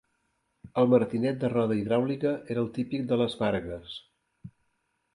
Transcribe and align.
El 0.83 0.89
martinet 0.93 1.37
de 1.43 1.51
roda 1.53 1.77
hidràulica 1.83 2.33
era 2.57 2.65
el 2.65 2.73
típic 2.81 3.07
de 3.13 3.23
les 3.23 3.39
fargues. 3.45 3.97